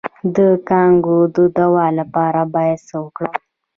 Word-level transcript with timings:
د 0.35 0.37
کانګو 0.69 1.19
د 1.35 1.37
دوام 1.57 1.91
لپاره 1.99 2.41
باید 2.55 2.79
څه 2.87 2.95
وکړم؟ 3.03 3.35